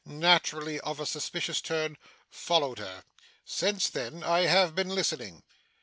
naturally 0.03 0.79
of 0.79 0.99
a 0.99 1.05
suspicious 1.05 1.61
turn, 1.61 1.95
followed 2.27 2.79
her. 2.79 3.03
Since 3.45 3.87
then, 3.91 4.23
I 4.23 4.47
have 4.47 4.73
been 4.73 4.89
listening. 4.89 5.43